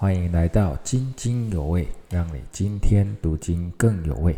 [0.00, 4.32] 欢迎来到津津有味，让你今天读经更有味。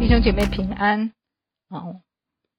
[0.00, 1.12] 弟兄姐妹平安。
[1.68, 2.00] 哦，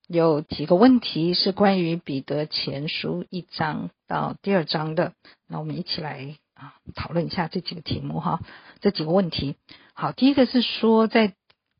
[0.08, 5.14] 有几个问题是关于彼得前书一章到第二章的，
[5.48, 8.40] 那我们一起来啊讨论一下这几个题目哈，
[8.82, 9.56] 这几个问题。
[9.96, 11.34] 好，第一个是说在。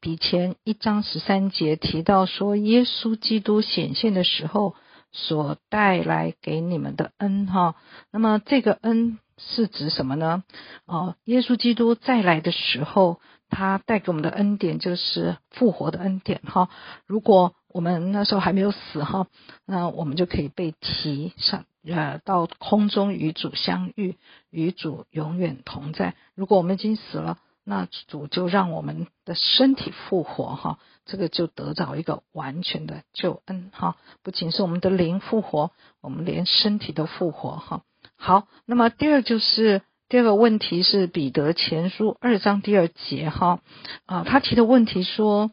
[0.06, 4.76] 以前一章十三节提到说，耶稣基督显现的时候
[5.12, 7.74] 所带来给你们的恩哈，
[8.12, 10.44] 那么这个恩是指什么呢？
[10.86, 16.70] 哦，耶稣基督再来的时候，他带给我们的恩典就是复活的恩典哈。
[17.08, 19.26] 如果我们那时候还没有死哈，
[19.66, 24.18] 那我们就可以被提上呃到空中与主相遇，
[24.52, 26.14] 与主永远同在。
[26.36, 27.40] 如果我们已经死了。
[27.68, 33.98] 那主就让我们的身体复活哈，这个就得着一个完全的救恩哈。
[34.22, 37.82] 不仅是我们的灵复活，我们连身体都复活哈。
[38.16, 43.60] 好，那么第二就是第二个问题是彼得前书二章第二节哈
[44.06, 45.50] 啊，他提的问题说，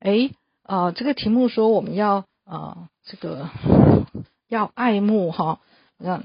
[0.00, 0.30] 哎
[0.62, 3.50] 啊，这个题目说我们要啊这个
[4.48, 5.60] 要爱慕哈
[5.98, 6.24] 让。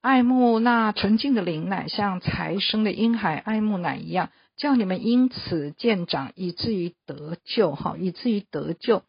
[0.00, 7.74] 爱慕那纯净的灵奶，像才生的婴孩爱慕奶一样，叫你们因此渐长，以至于得救。
[7.74, 9.02] 哈，以至于得救。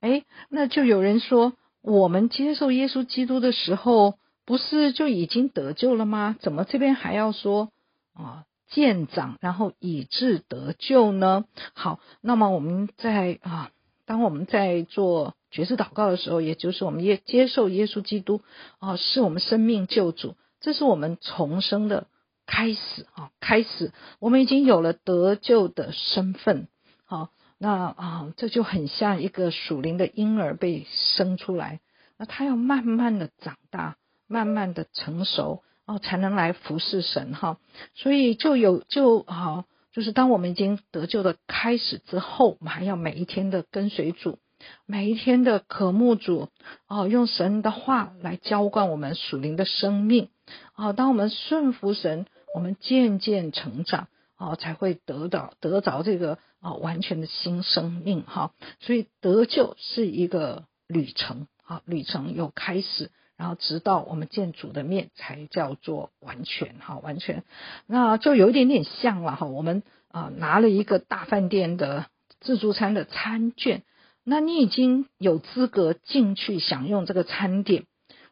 [0.00, 6.36] 哎，那就有人说，我们接受耶稣基督的时候，不是就已经得救了吗？
[6.40, 7.70] 怎么这边还要说
[8.14, 11.44] 啊渐长，然后以致得救呢？
[11.74, 13.70] 好，那么我们在啊，
[14.06, 15.34] 当我们在做。
[15.48, 18.42] 爵士祷告的时候，也就是我们耶接受耶稣基督
[18.78, 22.08] 啊，是我们生命救主，这是我们重生的
[22.44, 26.68] 开始啊，开始我们已经有了得救的身份，
[27.06, 31.80] 好，那啊，这就很像一个属灵的婴儿被生出来，
[32.18, 33.96] 那他要慢慢的长大，
[34.26, 37.56] 慢慢的成熟哦，才能来服侍神哈，
[37.94, 39.64] 所以就有就好，
[39.96, 44.38] 就是当我们已经得救的开始之后，我们还要每一天的跟随主。
[44.84, 46.50] 每一天的渴慕主
[46.86, 50.28] 哦，用神的话来浇灌我们属灵的生命
[50.74, 50.92] 哦。
[50.92, 58.52] 当我们顺服神，我们渐渐成长哦，才会得到得着这个啊完全的新生命哈。
[58.80, 67.44] 所以得救是一个旅程啊，旅程有开始，然后直到我们见主的面才叫做完全哈，完全
[67.86, 69.46] 那就有一点点像了哈。
[69.46, 72.06] 我们啊拿了一个大饭店的
[72.40, 73.82] 自助餐的餐券。
[74.28, 77.84] 那你已经有资格进去享用这个餐点，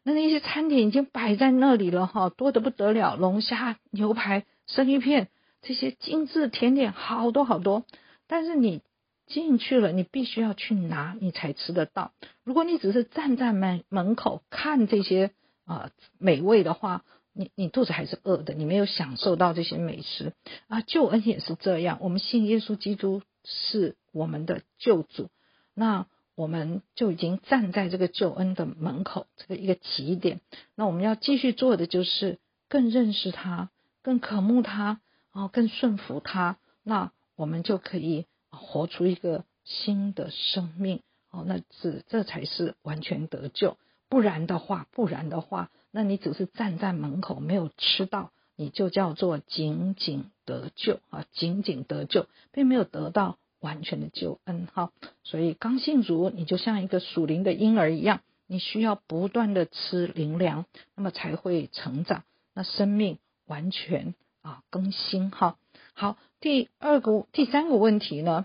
[0.03, 5.29] 那那些餐点已经摆在那里了哈，多得不得了，龙虾、牛排、生鱼片
[5.63, 7.85] 这些精致甜点好多好多。
[8.27, 8.83] 但是你
[9.27, 12.13] 进去了，你必须要去拿，你才吃得到。
[12.43, 15.31] 如果你只是站在门门口看这些
[15.65, 20.33] 啊美味的话，你你肚子还是饿的，你没有享受到这些美食
[20.69, 20.83] 啊。
[20.83, 25.31] 救恩也是这样，我们信耶稣基督是我们的救主。
[25.75, 26.07] 那
[26.37, 30.41] 我们就已经站在这个救恩的门口，这个一个起点。
[30.75, 33.71] 那我们要继续做的就是更认识他，
[34.03, 35.01] 更渴慕他，
[35.33, 36.59] 然哦，更顺服他。
[36.83, 38.27] 那我们就可以
[38.65, 43.77] 活出一个新的生命，哦，那是这才是完全得救。
[44.09, 53.39] 不然的话，不然的话，那你只是站在门口没有吃到，你就叫做仅仅得救啊，仅仅得救，并没有得到。
[53.61, 54.93] 完全的救恩哈，
[55.23, 63.17] 所以刚信主，你就像一个属灵的婴儿一样，你需要不断的吃灵粮，那么才会成长，那生命
[63.47, 65.57] 完全啊更新哈。
[65.95, 68.45] 好，第二个、第三个问题呢？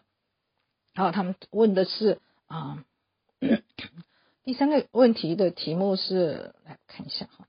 [1.00, 2.84] 然后，他们问的是啊，
[4.44, 7.48] 第三个问题的题目是来看一下哈，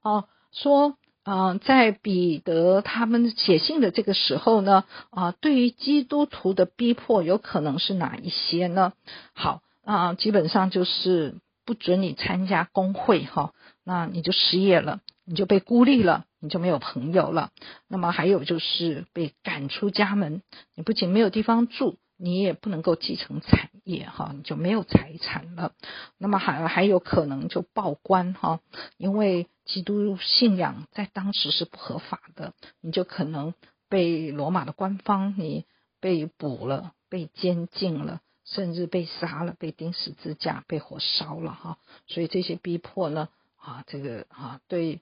[0.00, 0.96] 哦，说。
[1.24, 8.92] 啊，在彼得他们写信的这个时候呢，啊，对于基督徒的逼迫有可能是哪一些呢？
[9.32, 11.34] 好啊，基本上就是
[11.64, 13.52] 不准你参加工会哈，
[13.82, 17.50] 那你就失业了，你就被孤立了，你就没有朋友了。
[17.88, 20.42] 那么还有就是被赶出家门，
[20.76, 21.98] 你不仅没有地方住。
[22.18, 25.72] 你也不能够继承产业哈，你就没有财产了。
[26.16, 28.60] 那么还还有可能就报官哈，
[28.96, 33.52] 因为基督信仰在当时是不合法的，你就可能
[33.90, 35.66] 被罗马的官方你
[36.00, 41.78] 被捕了，被监禁了，甚至被杀了，被钉十字架，被火烧了哈。
[42.06, 45.00] 所以这些逼迫呢啊，这个啊对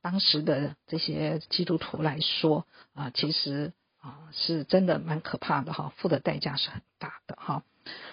[0.00, 3.74] 当时的这些基督徒来说啊，其实。
[4.32, 7.62] 是真的蛮可怕的哈，付的代价是很大的哈。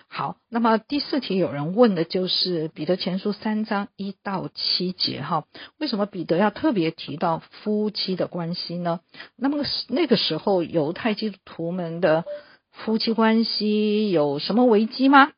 [0.08, 5.46] 好，那么第四题有人问的就是彼得前书三章一到七节哈，
[5.78, 9.02] 为什么彼得要特别提到夫妻的关系呢？
[9.36, 12.24] 那么那个时候犹太基督徒们的
[12.72, 15.32] 夫妻关系有什么危机吗？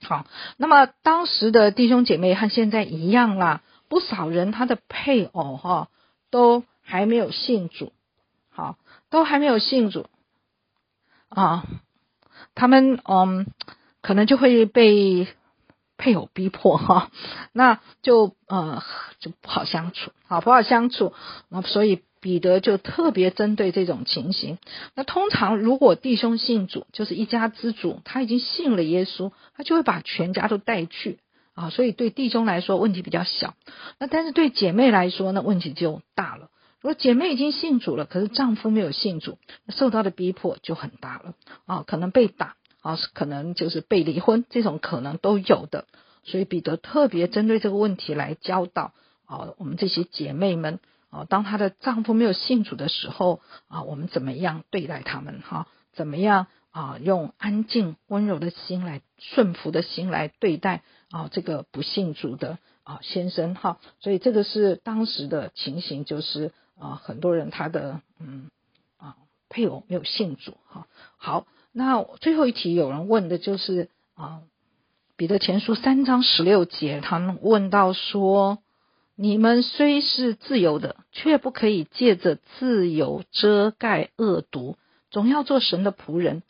[0.00, 0.26] 好，
[0.56, 5.88] 那么当时的弟兄姐妹和现在一样啦，不少人他的配偶哈
[6.30, 7.92] 都还没有信主，
[9.10, 10.06] 都还没有信主
[11.28, 11.64] 啊。
[12.54, 13.46] 他们嗯，
[14.02, 15.28] 可能就会被
[15.96, 17.10] 配偶逼迫哈，
[17.52, 18.82] 那就呃
[19.20, 21.12] 就不好相处，好不好相处？
[21.48, 24.58] 那所以彼得就特别针对这种情形。
[24.94, 31.18] 那通常如果弟兄信主，就是一家之主，他已经信了耶稣，他就会把全家都带去
[31.54, 31.70] 啊。
[31.70, 33.54] 所以对弟兄来说问题比较小，
[33.98, 36.48] 那但是对姐妹来说呢，问题就大了。
[36.80, 39.36] 如果姐妹已经信主了，可是丈夫没有信主，
[39.68, 41.34] 受到的逼迫就很大了
[41.66, 45.86] 啊，可能被打啊，可能就是被离婚，这种可能都有的。
[46.22, 48.92] 所以彼得特别针对这个问题来教导
[49.26, 50.78] 啊，我们这些姐妹们
[51.10, 55.66] 啊，当她的丈夫没有信主的时候啊，我们怎么样对待他们哈？
[55.94, 63.80] 怎么样啊，用安静温柔的心来顺服的心来对待啊这个不信主的啊先生哈？
[63.98, 66.52] 所以这个是当时的情形，就是。
[66.78, 68.50] 啊，很多人他的嗯
[68.96, 69.16] 啊
[69.48, 70.86] 配偶没有信主哈。
[71.16, 74.40] 好，那最后一题有人问的就是啊，
[75.16, 78.58] 彼得前书三章十六节，他们问到说：
[79.16, 84.76] 你们虽是自由的，却不可以借着自由遮盖恶毒，
[85.10, 86.42] 总要做神的仆人。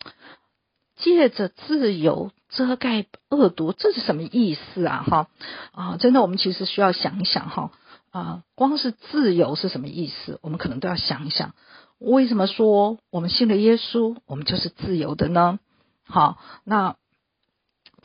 [0.96, 5.04] 借着自由遮盖恶毒，这是什么意思啊？
[5.08, 5.28] 哈
[5.70, 7.70] 啊，真的，我们其实需要想一想哈。
[8.19, 10.41] 啊，光是自由是什么意思？
[10.43, 11.55] 我们可能都要想一想，
[11.99, 15.61] 为什么说我们信了耶稣，我们就是自由的呢？
[16.05, 16.97] 好，那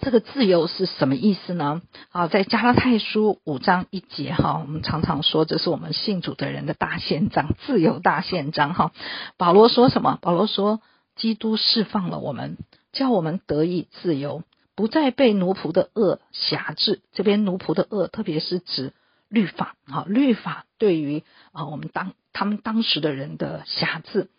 [0.01, 1.81] 这个自由是什么意思呢？
[2.11, 8.91] 啊，在加拉太书五章一节哈，我们常常说这是我们信主的人的大宪章，自由大宪章哈。
[9.37, 10.19] 保罗说什么？
[10.21, 10.79] 保罗说，
[11.15, 12.59] 基督释放了我们，
[12.91, 14.43] 叫我们得以自由，
[14.75, 17.01] 不再被奴仆的恶辖制。
[17.13, 18.93] 这边奴仆的恶，特别是指。
[19.33, 24.29] 律法啊，律法对于啊我们当他们当时的人的辖制，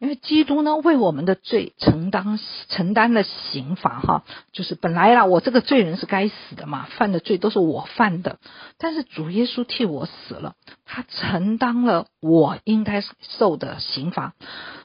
[0.00, 2.36] 因为基督呢为我们的罪承担
[2.68, 8.40] 承担了刑罚哈，就是本来啦我这个罪人是该死的嘛，犯的罪都是我犯的，
[8.76, 14.34] 但是主耶稣替我死了，他承担了我应该受的刑罚，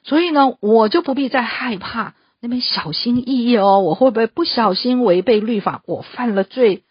[0.03, 6.83] 所以呢我就不必再害怕那边小心翼翼哦，我会不会不小心违背律法，我犯了罪？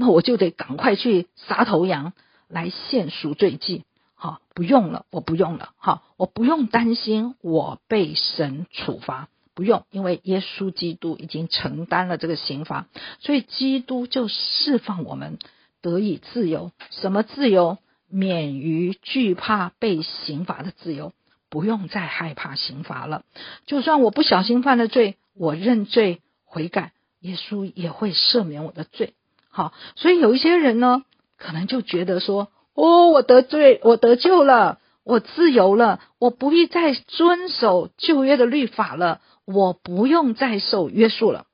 [0.00, 2.12] 那我就得赶快去杀头羊
[2.46, 3.84] 来献赎罪祭，
[4.14, 12.86] 好，不用了，我不用了，好，我不用担心我被神处罚，不用，因为耶稣基督已经承担了这个刑罚，
[13.18, 15.40] 所以基督就释放我们
[15.82, 17.78] 得以自由，什么自由？
[18.10, 21.12] 免于惧怕被刑罚的自由，
[21.50, 23.22] 不用再害怕刑罚了。
[23.66, 29.12] 就算我不小心犯了罪，我认罪悔改，耶稣也会赦免我的罪。
[29.58, 31.02] 好，所以有一些人呢，
[31.36, 41.46] 可能就觉得说，哦，我得罪，我得救了，我自由了，我不必再遵守旧约的律法了，我不用再受约束了。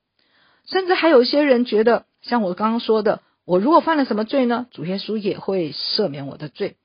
[0.67, 6.75] 甚至还有一些人觉得，像我刚刚说的，我如果犯了什么罪呢，主耶稣也会赦免我的罪。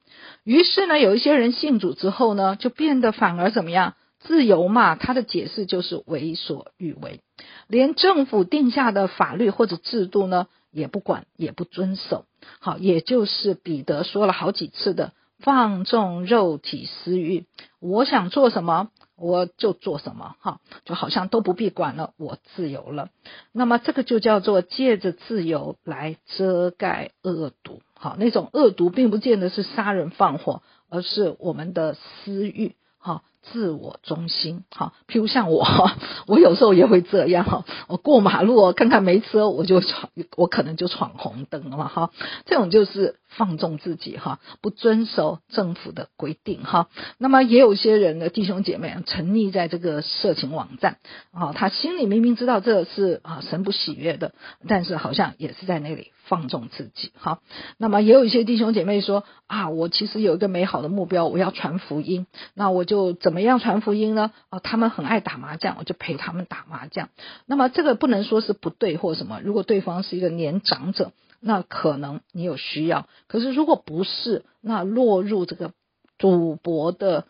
[0.45, 3.93] 于是呢，有一些人信主之后呢，就变得反而怎么样？
[4.21, 7.21] 自由嘛，他的解释就是为所欲为，
[7.69, 10.47] 连政府定下的法律或者制度呢。
[10.71, 12.25] 也不管，也不遵守，
[12.61, 17.47] 好，也就是彼得说了好几次的放纵肉体私欲，
[17.81, 23.11] 我想做什么我就做什么，哈，就好像都不必管了，我自由了。
[23.53, 32.77] 那么这个就叫做借着自由来遮盖恶毒，好，那种恶毒并不见得是杀人放火，而是我们的私欲。
[33.03, 35.67] 哈，自我中心，哈，譬如像我，
[36.27, 42.11] 我有时候也会这样，哈，我过马路看看没车，我就闯，我可能就闯红灯了，哈，
[42.47, 46.89] 这种就是放纵自己，哈，不遵守政府的规定，哈。
[47.19, 50.99] 那么也有些人的弟兄姐妹沉溺在这个色情网站，
[51.33, 54.33] 啊，他心里明明知道这是啊神不喜悦的，
[54.69, 56.13] 但是好像也是在那里。
[56.27, 57.41] 放纵自己，好，
[57.77, 64.33] 那么也有一些弟兄姐妹说啊，我其实有一个美好的目标，我要传福音，那我就怎怎么样传福音呢？
[64.49, 67.11] 啊，他们很爱打麻将，我就陪他们打麻将。
[67.47, 73.07] 那么这个不能说是不对或什么，如果对方是一个年长者，那可能你有需要。
[73.29, 75.71] 可是如果不是，那落入这个
[76.19, 77.27] 赌博的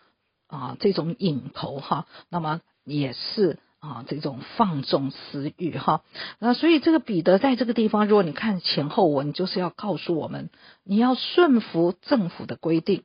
[0.47, 6.03] 啊这种瘾头哈，那么也是啊这种放纵私欲哈。
[6.39, 10.49] 那所以这个彼得在这个地方，如果你看前后文，就是要告诉我们，
[10.83, 13.03] 你要顺服政府的规定，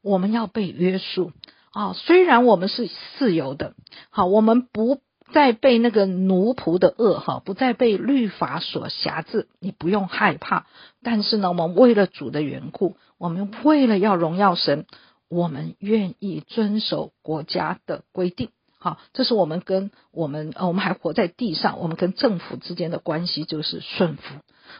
[0.00, 1.32] 我们要被约束
[1.76, 1.92] 啊。
[1.92, 3.74] 虽然我们是自由的，
[4.10, 5.00] 好，我们不。
[5.32, 10.66] 再被那个奴仆的恶哈，不再被律法所辖制，你不用害怕。
[11.02, 14.86] 但是呢，我们为了主的缘故，我们为了要荣耀神，
[15.28, 18.50] 我们愿意遵守国家的规定。
[18.78, 24.22] 好，这是我们跟我们呃，我们还活在地上，我们跟政府之间的关系就是顺服。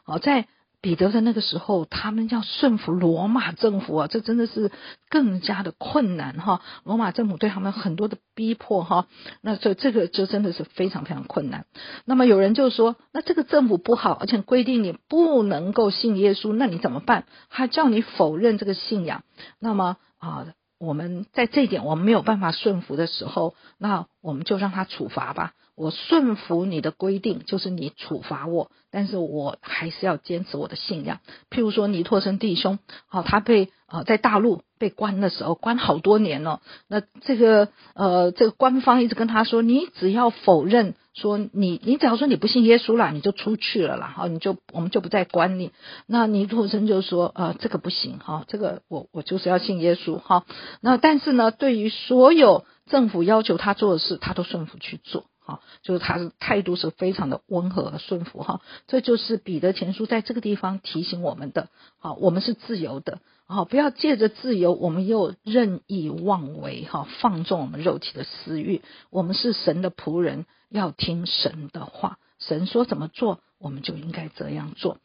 [0.04, 0.46] 好，在。
[0.82, 4.70] 彼得在那个时候，他们要顺服罗马政府啊，这真的是
[5.08, 6.60] 更加的困难哈。
[6.84, 9.06] 罗马政府对他们很多的逼迫哈，
[9.40, 11.66] 那这这个就真的是非常非常困难。
[12.04, 17.24] 那么有人就说，那这个政府不好，而且规定你不能够信耶稣，那你怎么办？
[17.48, 19.24] 还叫你否认这个信仰？
[19.58, 20.46] 那么啊，
[20.78, 25.54] 我们在这一点我们没有办法顺服的时候，那我们就让他处罚吧。
[25.76, 31.20] 我顺服你的规定，就是你处罚我，但是我还是要坚持我的信仰。
[31.50, 36.62] 譬如说，尼托生弟兄，好，他被啊在大陆被关的时候，关好多年了。
[36.88, 45.72] 那这个呃，这个官方一直跟他说，你只要否认说你，你只要说你不信耶稣了，你就出去了啦，好，你就我们就不再关你。
[46.06, 50.46] 那尼托生就说，呃，这个不行哈，这个我我就是要信耶稣哈。
[50.80, 55.26] 那但是呢，对于所有政府要求他做的事，他都顺服去做。
[55.46, 61.68] 好，就是他的态度是非常的温和和顺服哈，这就是彼得前书在这个地方提醒我们的。
[61.98, 68.82] 好，我们是自由的，好，不要借着自由，我们又任意妄为哈，放纵我们肉体的私欲。
[69.10, 74.98] 我们是神的仆人，要听神的话，神说怎么做，我们就应该这样做。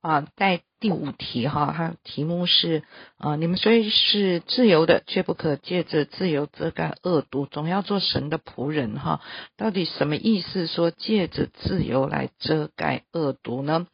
[0.00, 2.82] 啊，在第五题哈，它题目是
[3.18, 9.20] 啊，你们虽是自由的，却不可借着自由遮盖恶毒，总要做神的仆人哈。
[9.56, 10.66] 到底什么意思？
[10.66, 13.86] 说借着自由来遮盖恶毒呢？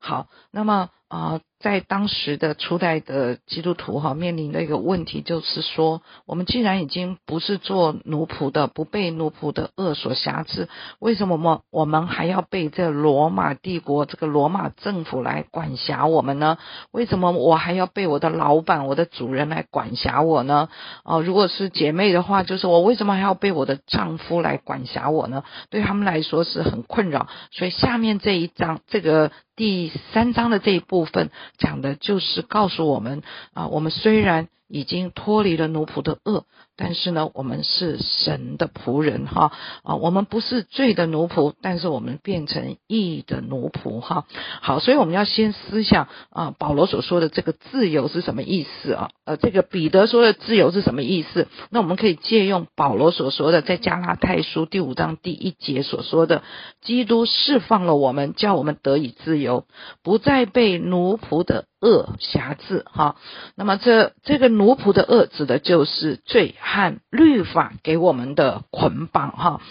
[0.00, 1.40] 好，那么啊。
[1.60, 10.70] 在当时的初代的基督徒哈，面临的一个问题就是说，我们既然已经不是做奴仆的，不被奴仆的恶所辖制，
[11.00, 16.58] 为什么我们我们还要被这罗马帝国这个罗马政府来管辖我们呢？
[16.92, 20.68] 为什么我还要被我的老板、我的主人来管辖我呢？
[21.04, 25.44] 哦，如果是姐妹的话，就是我为什么还要被我的丈夫来管辖我呢？
[25.70, 27.28] 对他们来说是很困扰。
[27.50, 29.30] 所以下面这一章这个。
[29.56, 33.20] 第三章的这一部分讲的就是告诉我们
[33.52, 36.46] 啊，我们虽然已经脱离了奴仆的恶。
[36.82, 44.24] 但是呢，我们是神的仆人哈啊，我们不是罪的奴仆，但是我们变成义的奴仆哈。
[44.62, 49.10] 好，所以我们要先思想啊，保罗所说的这个自由是什么意思啊？
[49.26, 51.48] 呃，这个彼得说的自由是什么意思？
[51.68, 56.42] 那我们可以借用保罗所说的，在加拉太书第五章第一节所说的，
[56.80, 59.66] 基督释放了我们，叫我们得以自由，
[60.02, 61.66] 不再被奴仆的。
[61.80, 63.16] 恶辖制哈，
[63.56, 69.62] 那么这这个奴仆的恶指的就是罪和律法给我们的捆绑哈。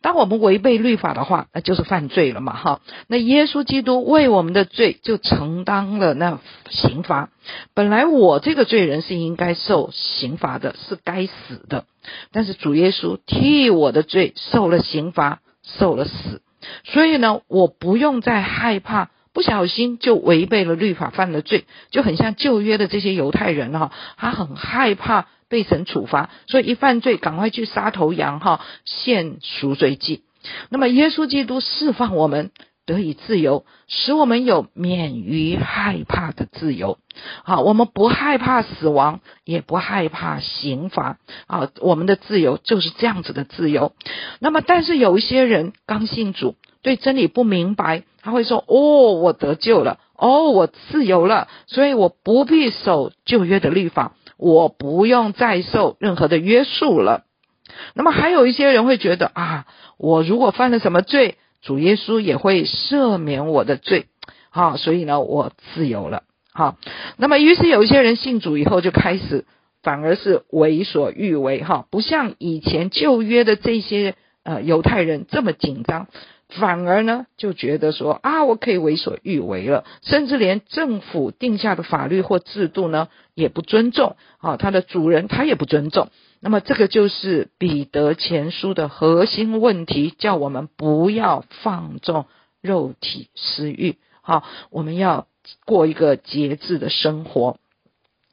[0.00, 2.80] 当我们违背律法的话，那就是犯罪了嘛哈。
[3.08, 6.38] 那耶稣基督为我们的罪就承担了那
[6.70, 7.30] 刑罚。
[7.74, 11.84] 本来我这个罪人是应该受刑罚的，是该死的。
[12.30, 16.42] 但是主耶稣替我的罪受了刑罚，受了死，
[16.84, 19.10] 所以呢，我不用再害怕。
[19.36, 30.22] 不小心就违背了律法，犯了罪，就很像旧约的这些犹太人哈，他很害怕被神处罚，所以一犯罪赶快去杀头羊哈，献赎罪祭。
[30.70, 32.50] 那么耶稣基督释放我们
[32.86, 36.96] 得以自由，使我们有免于害怕的自由。
[37.44, 41.18] 好，我们不害怕死亡，也不害怕刑罚。
[41.46, 43.92] 啊，我们的自由就是这样子的自由。
[44.40, 46.54] 那么，但是有一些人刚信主。
[46.86, 57.24] 对真理不明白，他会说：“哦，我得救了，哦，我自由了，所以我不必守旧约的律法，我不用再受任何的约束了。”
[57.94, 59.66] 那么还有一些人会觉得啊，
[59.98, 64.06] 我如果犯了什么罪，主耶稣也会赦免我的罪，
[64.50, 66.22] 好，所以呢，我自由了。
[66.52, 66.76] 好，
[67.16, 69.44] 那么于是有一些人信主以后就开始
[69.82, 74.14] 反而是为所欲为，哈，不像以前旧约的这些
[74.44, 76.06] 呃犹太人这么紧张。
[76.48, 86.08] 反而呢，就觉得说啊，我可以为所欲为了，甚至连政府定下的法律或制度呢，也不尊重啊，他的主人他也不尊重。
[86.38, 92.26] 那么这个就是彼得前书的核心问题，叫我们不要放纵
[92.60, 95.26] 肉体私欲，好，我们要
[95.64, 97.58] 过一个节制的生活。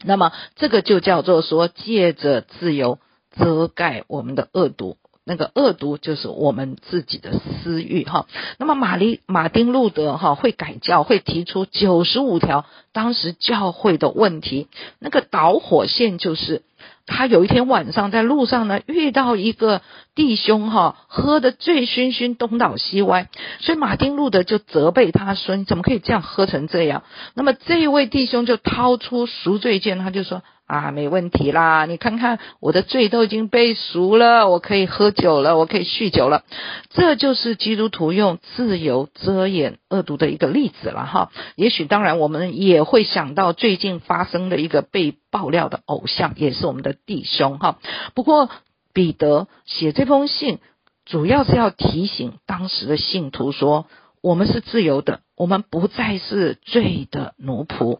[0.03, 2.99] 那么这个就叫做说，借着自由
[3.31, 4.97] 遮盖我们的恶毒。
[5.25, 7.31] 那个恶毒就是我们自己的
[7.63, 8.27] 私欲哈。
[8.57, 14.67] 那么马利马丁路德哈会改教，会提出九十五条当时教会的问题。
[14.99, 16.63] 那个导火线就是
[17.05, 19.81] 他有一天晚上在路上呢遇到一个
[20.13, 23.29] 弟兄哈，喝得醉醺醺，东倒西歪。
[23.61, 27.03] 所以马丁路德就责备他说：“你怎么可以这样喝成这样？”
[27.33, 30.41] 那么这位弟兄就掏出赎罪券，他就说。
[30.65, 31.85] 啊，没问题啦！
[31.85, 36.43] 你看看我的罪都已经被赎了，我可以喝酒了，我可以酗酒了。
[36.89, 41.31] 这就是基督徒用自由遮掩恶毒的一个例子了哈。
[41.55, 47.77] 也许当然我们也会想到最近发生的一个被爆料的偶像，也是我们的弟兄哈。
[48.15, 48.49] 不过
[48.93, 50.59] 彼得写这封信，
[51.05, 53.85] 主要是要提醒当时的信徒说，
[54.21, 57.99] 我们是自由的，我们不再是罪的奴仆。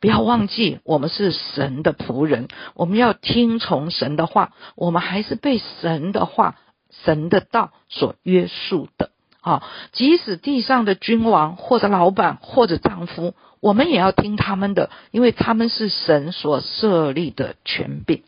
[0.00, 4.52] 不要忘记，我们是神的仆人，我们要听从神的话。
[4.74, 6.56] 我们还是被神的话、
[7.04, 9.10] 神的道所约束的。
[9.40, 9.62] 啊，
[9.92, 18.24] 即使地上的君王或者老板或者丈夫，我们也要听他们的，因为他们是神所设立的权柄。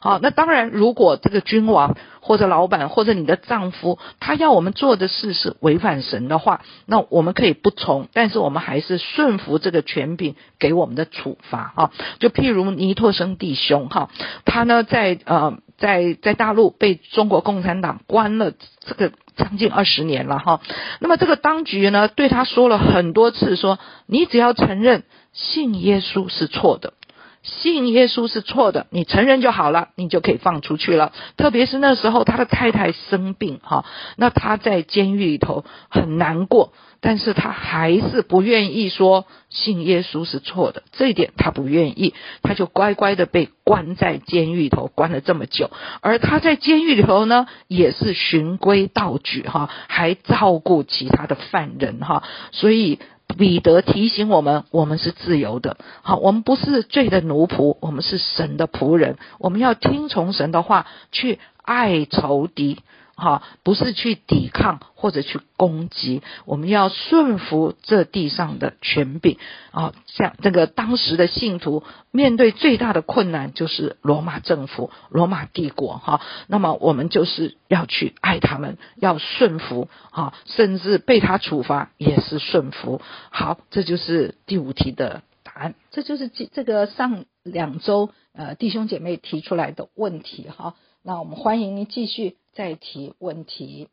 [0.00, 11.90] 好，那当然，如果这个君王或者老板或者你的丈夫，他要我们做的事是违反神的话，那我们可以不从，但是我们还是顺服这个权柄给我们的处罚啊。
[12.18, 14.10] 就譬如尼托生弟兄哈，
[14.44, 20.60] 他呢在呃在在大陆被中国共产党关了这个将近二十年了哈，
[21.00, 26.94] 那么这个当局呢对他说了很多次，说你只要承认信耶稣是错的。
[27.42, 31.12] 信耶稣是错的，你承认就好了，你就可以放出去了。
[31.36, 33.84] 特别是那时候他的太太生病，哈，
[34.16, 45.70] 那他在监狱里头很难过，但是他还是不愿意说信耶稣是错的，这一点他不愿意，他就乖乖的被关在监狱里头，关了这么久。
[46.00, 52.98] 而他在监狱里头呢，也是循规蹈矩，哈，还照顾其他的犯人，哈，所以。
[53.36, 59.16] 彼得提醒我们：我们是自由的，好，我们不是罪的奴仆，我们是神的仆人。
[59.38, 62.80] 我们要听从神的话，去爱仇敌。
[63.18, 69.38] 哈，不是去抵抗或者去攻击，我们要顺服这地上的权柄
[69.72, 69.92] 啊！
[70.06, 83.02] 像这个当时的信徒面对最大的困难就是罗马政府、罗马帝国哈，那么我们就是要去爱他们，要顺服啊，甚至被他处罚也是顺服。
[83.30, 90.76] 好，这就是第五题的答案，这就是这这个上两周呃弟兄姐妹提出来的问题哈。
[91.08, 93.88] 那我们欢迎您继续再提问题。